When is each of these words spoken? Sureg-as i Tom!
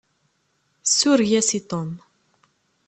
Sureg-as 0.93 1.49
i 1.57 1.61
Tom! 1.69 1.89